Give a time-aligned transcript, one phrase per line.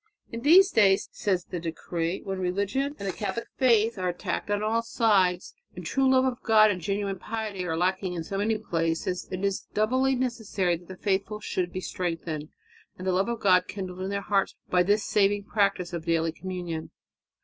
[0.31, 4.63] "In these days," says the decree, "when religion and the Catholic faith are attacked on
[4.63, 8.57] all sides, and true love of God and genuine piety are lacking in so many
[8.57, 12.49] places, it is doubly necessary that the faithful should be strengthened,
[12.97, 16.31] and the love of God kindled in their hearts by this saving practice of daily
[16.31, 16.89] communion."